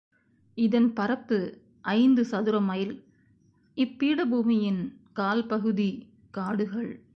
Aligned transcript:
இதன் 0.57 0.93
பரப்பு 0.93 1.37
ஐந்து 1.81 2.25
சதுரமைல், 2.31 2.93
இப்பீடபூமியின் 3.77 4.81
கால்பகுதி 5.13 5.91
காடுகள். 6.31 7.03